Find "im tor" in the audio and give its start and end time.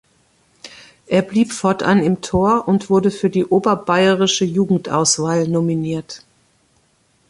2.01-2.67